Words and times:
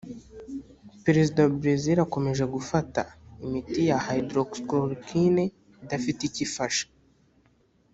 perezida 1.05 1.39
wa 1.45 1.51
brezile 1.59 1.99
akomeje 2.07 2.43
gafata 2.53 3.01
imiti 3.45 3.79
ya 3.89 3.97
hydroxychloroquine 4.05 5.43
idafite 5.83 6.19
icyo 6.25 6.41
ifasha 6.47 6.85